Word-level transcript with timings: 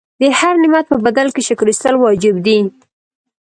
د 0.21 0.23
هر 0.39 0.53
نعمت 0.61 0.85
په 0.89 0.97
بدل 1.05 1.27
کې 1.35 1.41
شکر 1.47 1.65
ایستل 1.69 1.95
واجب 1.99 2.35
دي. 2.45 2.59